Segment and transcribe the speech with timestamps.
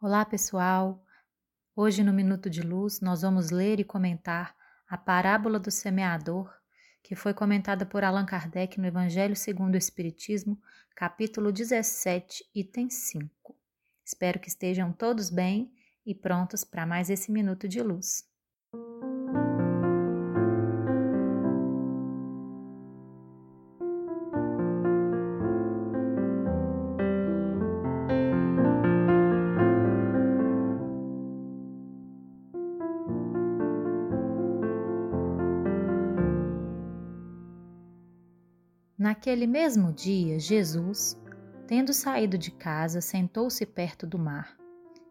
[0.00, 1.04] Olá, pessoal!
[1.74, 4.54] Hoje, no Minuto de Luz, nós vamos ler e comentar
[4.88, 6.48] a parábola do semeador,
[7.02, 10.56] que foi comentada por Allan Kardec no Evangelho segundo o Espiritismo,
[10.94, 13.56] capítulo 17, item 5.
[14.04, 15.74] Espero que estejam todos bem
[16.06, 18.24] e prontos para mais esse Minuto de Luz.
[38.98, 41.16] Naquele mesmo dia, Jesus,
[41.68, 44.56] tendo saído de casa, sentou-se perto do mar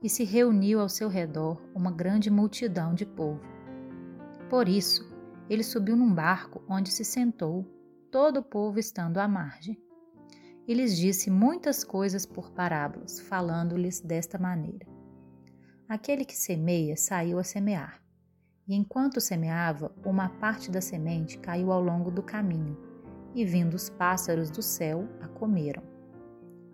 [0.04, 3.40] e se reuniu ao seu redor uma grande multidão de povo.
[4.50, 5.10] Por isso,
[5.50, 7.63] ele subiu num barco onde se sentou,
[8.12, 9.82] todo o povo estando à margem.
[10.68, 14.85] E lhes disse muitas coisas por parábolas, falando-lhes desta maneira:
[15.88, 18.04] Aquele que semeia saiu a semear.
[18.68, 22.87] E enquanto semeava, uma parte da semente caiu ao longo do caminho
[23.34, 25.84] e vindo os pássaros do céu a comeram.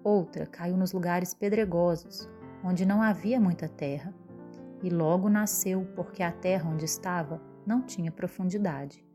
[0.04, 2.30] Outra caiu nos lugares pedregosos,
[2.64, 4.14] onde não havia muita terra,
[4.82, 9.06] e logo nasceu, porque a terra onde estava não tinha profundidade.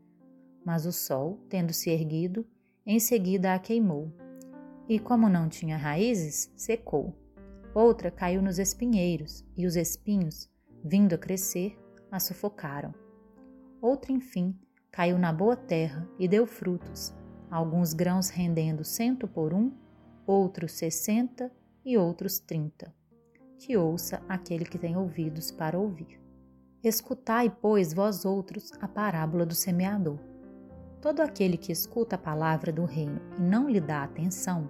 [0.65, 2.45] Mas o sol, tendo se erguido,
[2.85, 4.11] em seguida a queimou,
[4.87, 7.13] e como não tinha raízes, secou.
[7.75, 10.49] Outra caiu nos espinheiros, e os espinhos,
[10.83, 11.77] vindo a crescer,
[12.11, 12.93] a sufocaram.
[13.79, 14.57] Outra, enfim,
[14.91, 17.13] caiu na boa terra e deu frutos,
[17.49, 19.71] alguns grãos rendendo cento por um,
[20.25, 21.51] outros sessenta
[21.83, 22.93] e outros trinta.
[23.57, 26.19] Que ouça aquele que tem ouvidos para ouvir.
[26.83, 30.17] Escutai, pois, vós outros, a parábola do semeador.
[31.01, 34.69] Todo aquele que escuta a palavra do reino e não lhe dá atenção,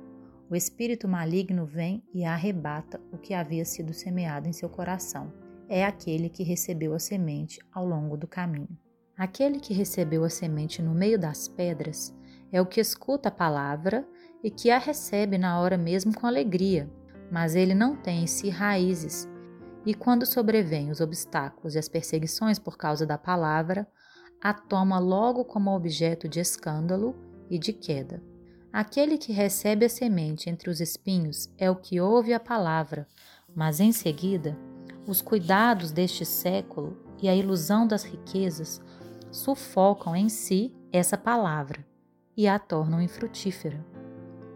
[0.50, 5.32] o espírito maligno vem e arrebata o que havia sido semeado em seu coração.
[5.68, 8.76] É aquele que recebeu a semente ao longo do caminho.
[9.16, 12.12] Aquele que recebeu a semente no meio das pedras
[12.52, 14.08] é o que escuta a palavra
[14.44, 16.90] e que a recebe na hora mesmo com alegria,
[17.32, 19.28] mas ele não tem em si raízes.
[19.86, 23.88] E quando sobrevêm os obstáculos e as perseguições por causa da palavra,
[24.42, 27.16] a toma logo como objeto de escândalo
[27.50, 28.22] e de queda.
[28.72, 33.08] Aquele que recebe a semente entre os espinhos é o que ouve a palavra,
[33.56, 34.58] mas em seguida,
[35.08, 38.80] os cuidados deste século e a ilusão das riquezas
[39.32, 41.89] sufocam em si essa palavra
[42.40, 43.86] e a tornam infrutífera.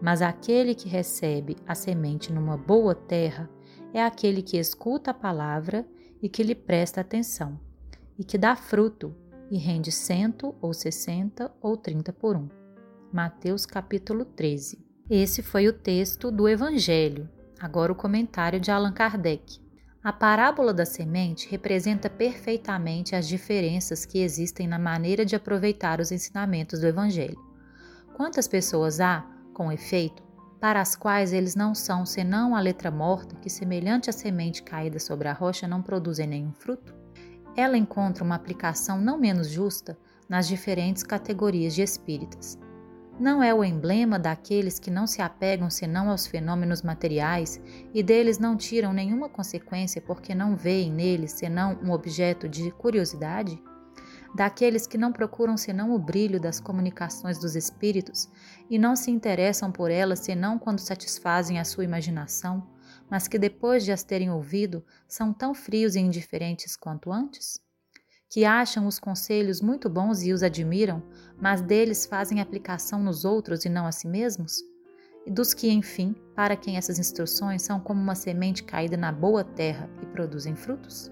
[0.00, 3.46] Mas aquele que recebe a semente numa boa terra
[3.92, 5.86] é aquele que escuta a palavra
[6.22, 7.60] e que lhe presta atenção,
[8.18, 9.14] e que dá fruto
[9.50, 12.48] e rende cento ou sessenta ou trinta por um.
[13.12, 14.82] Mateus capítulo 13.
[15.10, 17.28] Esse foi o texto do Evangelho.
[17.60, 19.60] Agora o comentário de Allan Kardec.
[20.02, 26.10] A parábola da semente representa perfeitamente as diferenças que existem na maneira de aproveitar os
[26.10, 27.52] ensinamentos do Evangelho.
[28.14, 30.22] Quantas pessoas há, com efeito,
[30.60, 35.00] para as quais eles não são senão a letra morta que, semelhante à semente caída
[35.00, 36.94] sobre a rocha, não produzem nenhum fruto?
[37.56, 39.98] Ela encontra uma aplicação não menos justa
[40.28, 42.56] nas diferentes categorias de espíritas.
[43.18, 47.60] Não é o emblema daqueles que não se apegam senão aos fenômenos materiais
[47.92, 53.60] e deles não tiram nenhuma consequência porque não veem neles senão um objeto de curiosidade?
[54.34, 58.28] Daqueles que não procuram senão o brilho das comunicações dos espíritos
[58.68, 62.66] e não se interessam por elas senão quando satisfazem a sua imaginação,
[63.08, 67.60] mas que depois de as terem ouvido são tão frios e indiferentes quanto antes?
[68.28, 71.02] Que acham os conselhos muito bons e os admiram,
[71.40, 74.60] mas deles fazem aplicação nos outros e não a si mesmos?
[75.24, 79.44] E dos que, enfim, para quem essas instruções são como uma semente caída na boa
[79.44, 81.10] terra e produzem frutos?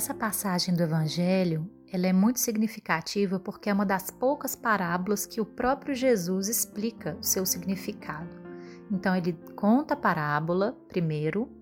[0.00, 5.42] Essa passagem do Evangelho ela é muito significativa porque é uma das poucas parábolas que
[5.42, 8.30] o próprio Jesus explica o seu significado.
[8.90, 11.52] Então ele conta a parábola primeiro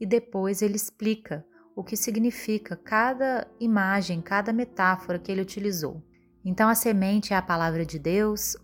[0.00, 6.00] e depois ele explica o que significa cada imagem, cada metáfora que ele utilizou.
[6.44, 8.56] Então a semente é a palavra de Deus,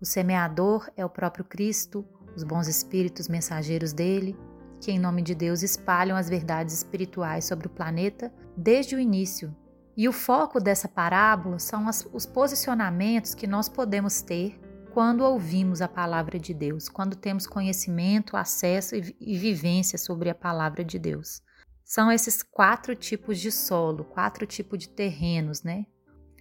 [0.00, 4.38] o semeador é o próprio Cristo, os bons espíritos mensageiros dele,
[4.82, 9.56] que, em nome de Deus, espalham as verdades espirituais sobre o planeta desde o início.
[9.96, 14.60] E o foco dessa parábola são as, os posicionamentos que nós podemos ter
[14.92, 20.34] quando ouvimos a palavra de Deus, quando temos conhecimento, acesso e, e vivência sobre a
[20.34, 21.40] palavra de Deus.
[21.84, 25.86] são esses quatro tipos de solo, quatro tipos de terrenos, né?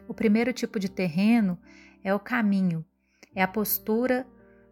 [0.07, 1.59] O primeiro tipo de terreno
[2.03, 2.83] é o caminho,
[3.35, 4.25] é a postura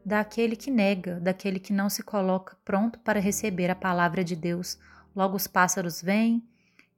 [0.05, 4.77] daquele que nega, daquele que não se coloca pronto para receber a palavra de Deus.
[5.15, 6.43] Logo os pássaros vêm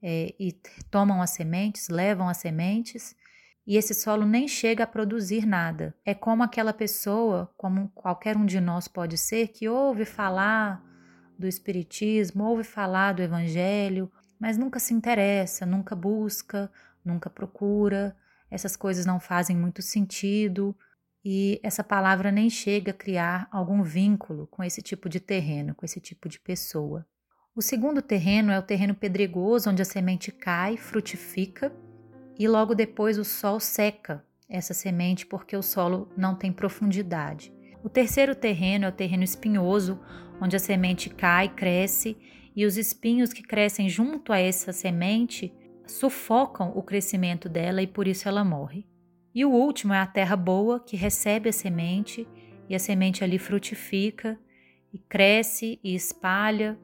[0.01, 0.51] é, e
[0.89, 3.15] tomam as sementes, levam as sementes,
[3.65, 5.95] e esse solo nem chega a produzir nada.
[6.03, 10.83] É como aquela pessoa, como qualquer um de nós pode ser, que ouve falar
[11.37, 16.71] do Espiritismo, ouve falar do Evangelho, mas nunca se interessa, nunca busca,
[17.05, 18.15] nunca procura,
[18.49, 20.75] essas coisas não fazem muito sentido
[21.23, 25.85] e essa palavra nem chega a criar algum vínculo com esse tipo de terreno, com
[25.85, 27.05] esse tipo de pessoa.
[27.55, 31.71] O segundo terreno é o terreno pedregoso, onde a semente cai, frutifica
[32.39, 37.53] e logo depois o sol seca essa semente porque o solo não tem profundidade.
[37.83, 39.99] O terceiro terreno é o terreno espinhoso,
[40.41, 42.17] onde a semente cai, cresce
[42.55, 45.53] e os espinhos que crescem junto a essa semente
[45.87, 48.85] sufocam o crescimento dela e por isso ela morre.
[49.33, 52.27] E o último é a terra boa, que recebe a semente
[52.67, 54.37] e a semente ali frutifica
[54.93, 56.77] e cresce e espalha.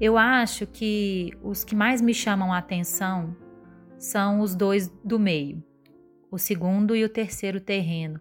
[0.00, 3.36] Eu acho que os que mais me chamam a atenção
[3.98, 5.62] são os dois do meio,
[6.30, 8.20] o segundo e o terceiro terreno,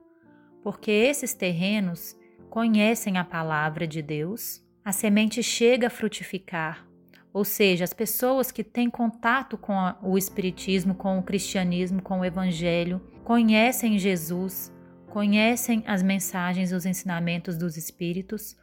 [0.64, 2.16] porque esses terrenos
[2.50, 6.88] conhecem a palavra de Deus, a semente chega a frutificar,
[7.34, 12.26] ou seja, as pessoas que têm contato com o Espiritismo, com o cristianismo, com o
[12.26, 14.72] Evangelho, conhecem Jesus,
[15.10, 18.56] conhecem as mensagens e os ensinamentos dos Espíritos,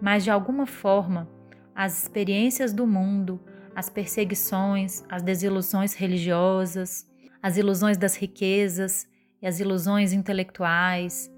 [0.00, 1.28] mas de alguma forma
[1.74, 3.38] as experiências do mundo,
[3.74, 7.06] as perseguições, as desilusões religiosas,
[7.42, 9.06] as ilusões das riquezas
[9.42, 11.30] e as ilusões intelectuais,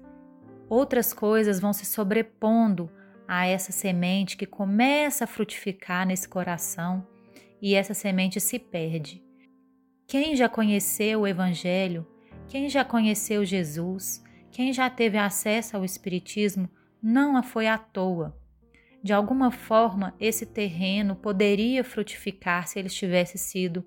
[0.69, 2.89] outras coisas vão se sobrepondo
[3.27, 7.05] a essa semente que começa a frutificar nesse coração
[7.61, 9.23] e essa semente se perde.
[10.07, 12.07] Quem já conheceu o Evangelho,
[12.47, 16.69] quem já conheceu Jesus, quem já teve acesso ao Espiritismo,
[17.03, 18.35] não a foi à toa.
[19.03, 23.85] De alguma forma, esse terreno poderia frutificar se ele tivesse sido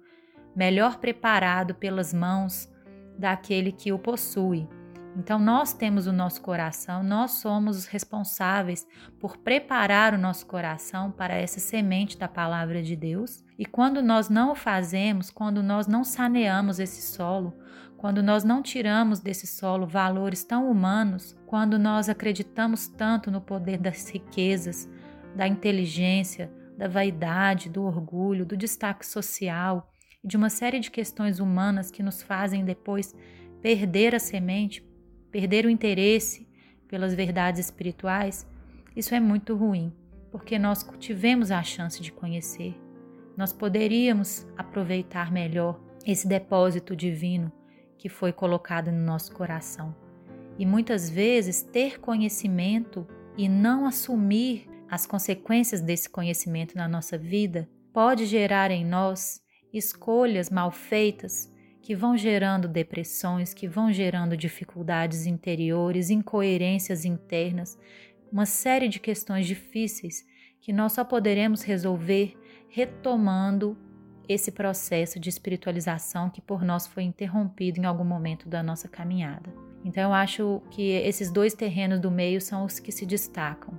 [0.54, 2.70] melhor preparado pelas mãos
[3.18, 4.68] daquele que o possui.
[5.16, 8.86] Então, nós temos o nosso coração, nós somos os responsáveis
[9.18, 13.44] por preparar o nosso coração para essa semente da palavra de Deus.
[13.58, 17.52] E quando nós não o fazemos, quando nós não saneamos esse solo,
[17.96, 23.78] quando nós não tiramos desse solo valores tão humanos, quando nós acreditamos tanto no poder
[23.78, 24.88] das riquezas,
[25.36, 29.90] da inteligência, da vaidade, do orgulho, do destaque social
[30.24, 33.14] e de uma série de questões humanas que nos fazem depois
[33.60, 34.82] perder a semente,
[35.30, 36.48] perder o interesse
[36.88, 38.46] pelas verdades espirituais,
[38.96, 39.92] isso é muito ruim,
[40.30, 42.76] porque nós tivemos a chance de conhecer.
[43.36, 47.52] Nós poderíamos aproveitar melhor esse depósito divino
[47.96, 49.94] que foi colocado no nosso coração.
[50.58, 53.06] E muitas vezes ter conhecimento
[53.36, 59.40] e não assumir as consequências desse conhecimento na nossa vida pode gerar em nós
[59.72, 61.50] escolhas mal feitas
[61.90, 67.76] que vão gerando depressões, que vão gerando dificuldades interiores, incoerências internas,
[68.30, 70.24] uma série de questões difíceis
[70.60, 72.38] que nós só poderemos resolver
[72.68, 73.76] retomando
[74.28, 79.52] esse processo de espiritualização que por nós foi interrompido em algum momento da nossa caminhada.
[79.84, 83.74] Então eu acho que esses dois terrenos do meio são os que se destacam.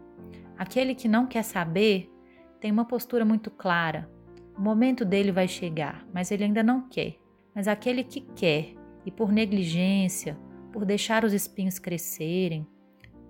[0.58, 2.12] Aquele que não quer saber
[2.60, 4.12] tem uma postura muito clara.
[4.58, 7.21] O momento dele vai chegar, mas ele ainda não quer.
[7.54, 8.74] Mas aquele que quer
[9.06, 10.38] e por negligência,
[10.72, 12.66] por deixar os espinhos crescerem,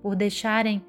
[0.02, 0.84] por deixarem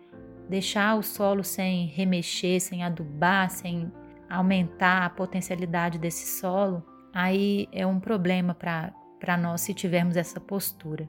[0.49, 3.91] deixar o solo sem remexer, sem adubar, sem
[4.29, 11.09] aumentar a potencialidade desse solo, aí é um problema para nós se tivermos essa postura.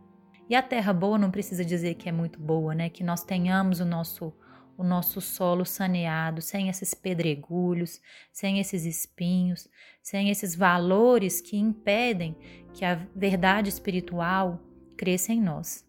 [0.49, 2.89] E a terra boa não precisa dizer que é muito boa, né?
[2.89, 4.33] Que nós tenhamos o nosso
[4.77, 8.01] o nosso solo saneado, sem esses pedregulhos,
[8.31, 9.67] sem esses espinhos,
[10.01, 12.35] sem esses valores que impedem
[12.73, 14.59] que a verdade espiritual
[14.97, 15.85] cresça em nós.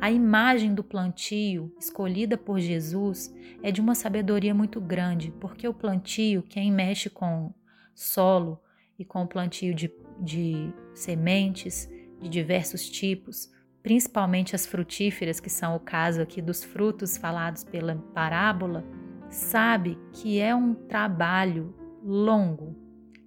[0.00, 3.30] A imagem do plantio escolhida por Jesus
[3.62, 7.52] é de uma sabedoria muito grande, porque o plantio, quem mexe com
[7.94, 8.58] solo
[8.98, 9.86] e com o plantio de
[10.20, 11.88] de sementes
[12.20, 13.50] de diversos tipos,
[13.82, 18.84] principalmente as frutíferas, que são o caso aqui dos frutos falados pela parábola,
[19.30, 22.76] sabe que é um trabalho longo,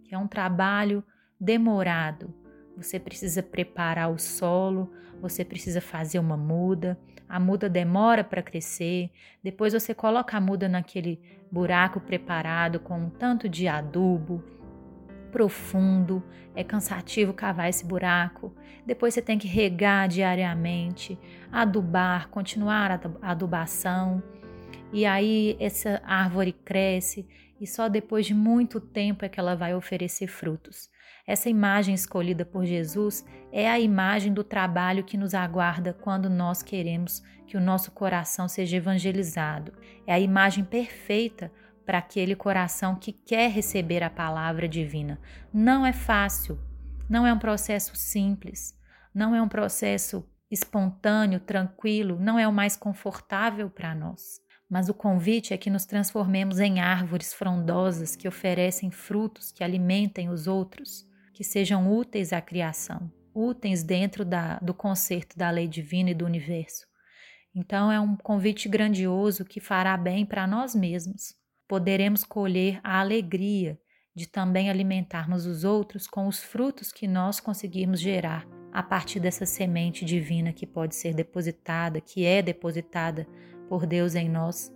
[0.04, 1.04] que é um trabalho
[1.40, 2.34] demorado.
[2.76, 7.00] você precisa preparar o solo, você precisa fazer uma muda.
[7.30, 9.12] A muda demora para crescer,
[9.44, 11.22] depois você coloca a muda naquele
[11.52, 14.44] buraco preparado com um tanto de adubo
[15.32, 16.24] profundo,
[16.56, 18.54] é cansativo cavar esse buraco.
[18.86, 21.18] Depois você tem que regar diariamente,
[21.52, 24.22] adubar, continuar a adubação.
[24.92, 27.28] E aí essa árvore cresce
[27.60, 30.90] e só depois de muito tempo é que ela vai oferecer frutos.
[31.26, 36.62] Essa imagem escolhida por Jesus é a imagem do trabalho que nos aguarda quando nós
[36.64, 39.74] queremos que o nosso coração seja evangelizado.
[40.08, 41.52] É a imagem perfeita
[41.92, 45.20] para aquele coração que quer receber a palavra divina.
[45.54, 46.58] Não é fácil,
[47.10, 48.74] não é um processo simples,
[49.14, 54.40] não é um processo espontâneo, tranquilo, não é o mais confortável para nós.
[54.70, 60.30] Mas o convite é que nos transformemos em árvores frondosas que oferecem frutos que alimentem
[60.30, 66.12] os outros que sejam úteis à criação, úteis dentro da, do concerto da lei divina
[66.12, 66.88] e do universo.
[67.54, 71.41] Então, é um convite grandioso que fará bem para nós mesmos.
[71.72, 73.80] Poderemos colher a alegria
[74.14, 79.46] de também alimentarmos os outros com os frutos que nós conseguirmos gerar a partir dessa
[79.46, 83.26] semente divina que pode ser depositada, que é depositada
[83.70, 84.70] por Deus em nós.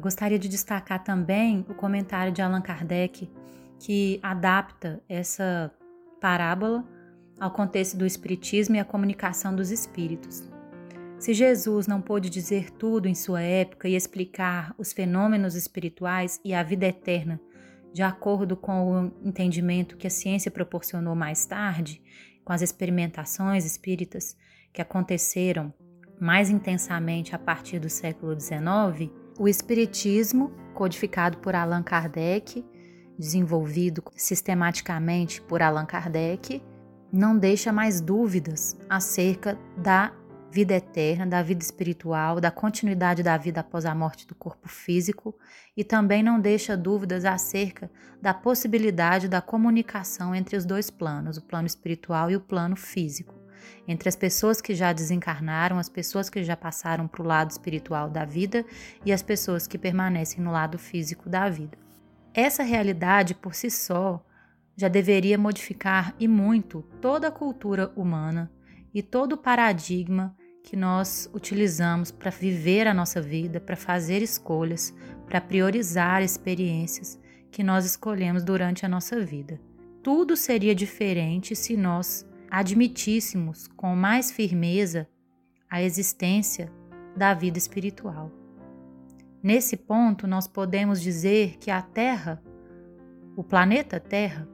[0.00, 3.26] Gostaria de destacar também o comentário de Allan Kardec,
[3.78, 5.70] que adapta essa
[6.20, 6.84] parábola
[7.38, 10.48] ao contexto do Espiritismo e à comunicação dos espíritos.
[11.18, 16.52] Se Jesus não pôde dizer tudo em sua época e explicar os fenômenos espirituais e
[16.52, 17.40] a vida eterna
[17.94, 22.02] de acordo com o entendimento que a ciência proporcionou mais tarde,
[22.44, 24.36] com as experimentações espíritas
[24.72, 25.72] que aconteceram
[26.20, 32.64] mais intensamente a partir do século XIX, o Espiritismo, codificado por Allan Kardec,
[33.18, 36.62] desenvolvido sistematicamente por Allan Kardec,
[37.12, 40.12] não deixa mais dúvidas acerca da
[40.50, 45.36] vida eterna, da vida espiritual, da continuidade da vida após a morte do corpo físico
[45.76, 47.90] e também não deixa dúvidas acerca
[48.22, 53.44] da possibilidade da comunicação entre os dois planos, o plano espiritual e o plano físico
[53.86, 58.08] entre as pessoas que já desencarnaram, as pessoas que já passaram para o lado espiritual
[58.08, 58.64] da vida
[59.04, 61.83] e as pessoas que permanecem no lado físico da vida.
[62.34, 64.26] Essa realidade por si só
[64.76, 68.50] já deveria modificar e muito toda a cultura humana
[68.92, 74.92] e todo o paradigma que nós utilizamos para viver a nossa vida, para fazer escolhas,
[75.28, 77.20] para priorizar experiências
[77.52, 79.60] que nós escolhemos durante a nossa vida.
[80.02, 85.08] Tudo seria diferente se nós admitíssemos com mais firmeza
[85.70, 86.72] a existência
[87.16, 88.43] da vida espiritual.
[89.44, 92.42] Nesse ponto, nós podemos dizer que a Terra,
[93.36, 94.48] o planeta Terra,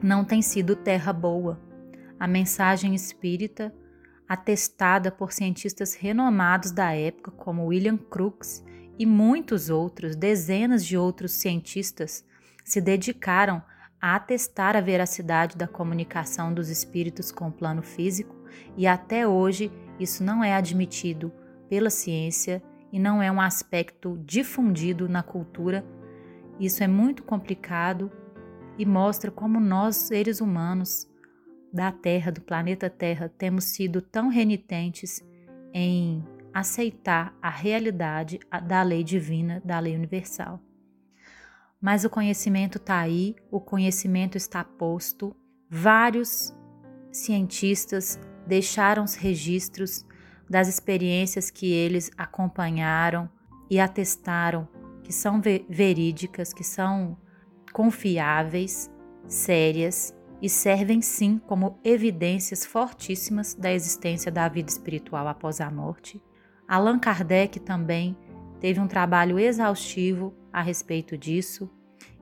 [0.00, 1.60] não tem sido terra boa.
[2.16, 3.74] A mensagem espírita,
[4.28, 8.64] atestada por cientistas renomados da época, como William Crookes
[8.96, 12.24] e muitos outros, dezenas de outros cientistas,
[12.64, 13.60] se dedicaram
[14.00, 18.36] a atestar a veracidade da comunicação dos espíritos com o plano físico,
[18.76, 21.32] e até hoje isso não é admitido
[21.68, 22.62] pela ciência
[22.94, 25.84] e não é um aspecto difundido na cultura.
[26.60, 28.08] Isso é muito complicado
[28.78, 31.10] e mostra como nós, seres humanos
[31.72, 35.20] da Terra, do planeta Terra, temos sido tão renitentes
[35.72, 40.62] em aceitar a realidade da lei divina, da lei universal.
[41.80, 45.34] Mas o conhecimento está aí, o conhecimento está posto.
[45.68, 46.54] Vários
[47.10, 50.06] cientistas deixaram os registros
[50.48, 53.28] das experiências que eles acompanharam
[53.70, 54.68] e atestaram
[55.02, 57.16] que são verídicas, que são
[57.72, 58.90] confiáveis,
[59.26, 66.22] sérias e servem sim como evidências fortíssimas da existência da vida espiritual após a morte.
[66.66, 68.16] Allan Kardec também
[68.60, 71.70] teve um trabalho exaustivo a respeito disso,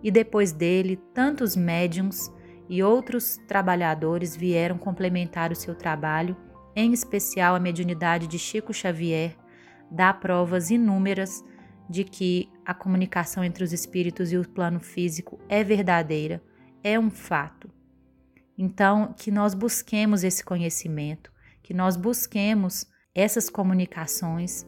[0.02, 2.32] e depois dele, tantos médiums
[2.68, 6.36] e outros trabalhadores vieram complementar o seu trabalho,
[6.74, 9.36] em especial a mediunidade de Chico Xavier,
[9.90, 11.44] dá provas inúmeras
[11.88, 16.42] de que a comunicação entre os espíritos e o plano físico é verdadeira,
[16.82, 17.70] é um fato.
[18.56, 24.66] Então, que nós busquemos esse conhecimento, que nós busquemos essas comunicações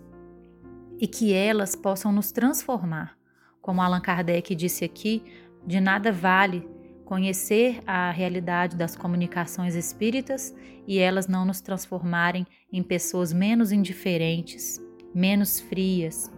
[0.98, 3.16] e que elas possam nos transformar
[3.64, 5.24] como Allan Kardec disse aqui,
[5.66, 6.68] de nada vale
[7.04, 10.54] conhecer a realidade das comunicações espíritas
[10.86, 14.80] e elas não nos transformarem em pessoas menos indiferentes,
[15.14, 16.30] menos frias,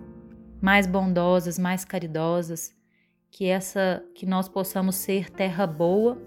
[0.60, 2.74] mais bondosas, mais caridosas,
[3.30, 6.20] que essa que nós possamos ser terra boa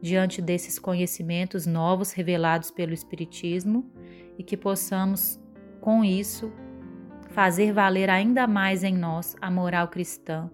[0.00, 3.90] diante desses conhecimentos novos revelados pelo espiritismo
[4.38, 5.40] e que possamos
[5.80, 6.52] com isso
[7.30, 10.50] fazer valer ainda mais em nós a moral cristã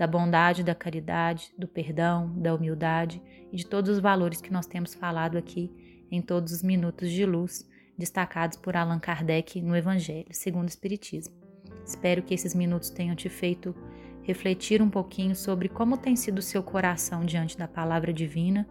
[0.00, 3.20] da bondade, da caridade, do perdão, da humildade
[3.52, 7.26] e de todos os valores que nós temos falado aqui em todos os minutos de
[7.26, 11.34] luz destacados por Allan Kardec no Evangelho, segundo o Espiritismo.
[11.84, 13.76] Espero que esses minutos tenham te feito
[14.22, 18.66] refletir um pouquinho sobre como tem sido o seu coração diante da palavra divina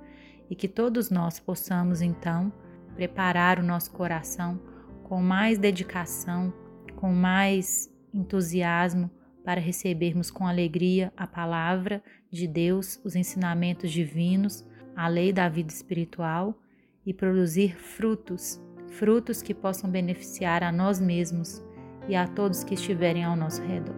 [0.49, 2.51] e que todos nós possamos então
[2.95, 4.59] preparar o nosso coração
[5.03, 6.51] com mais dedicação,
[6.95, 9.11] com mais entusiasmo
[9.49, 14.63] para recebermos com alegria a palavra de Deus, os ensinamentos divinos,
[14.95, 16.55] a lei da vida espiritual
[17.03, 21.63] e produzir frutos, frutos que possam beneficiar a nós mesmos
[22.07, 23.95] e a todos que estiverem ao nosso redor.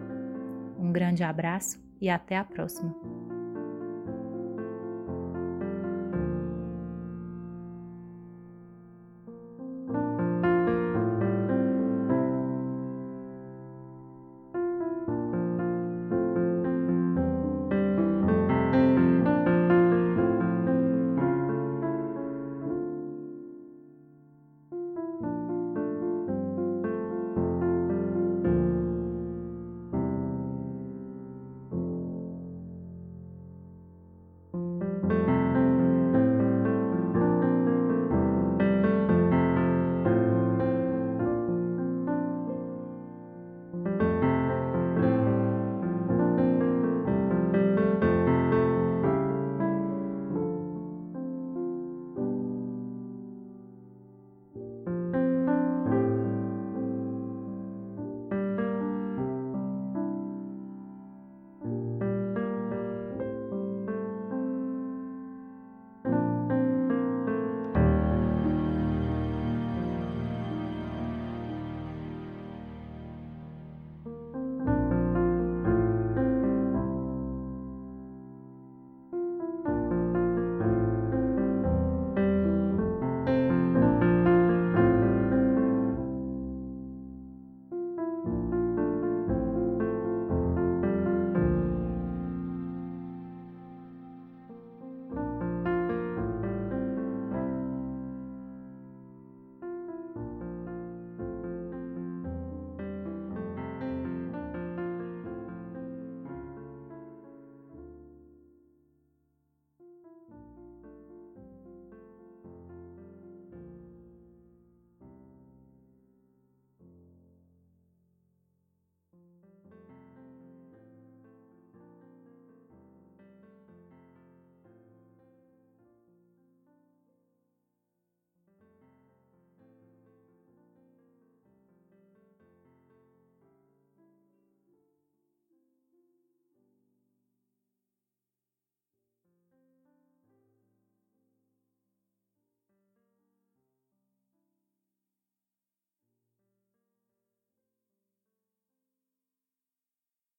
[0.78, 3.31] Um grande abraço e até a próxima!